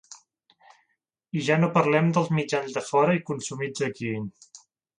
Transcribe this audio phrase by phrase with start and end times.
[1.41, 4.13] I ja no parlem dels mitjans de fora i consumits aquí.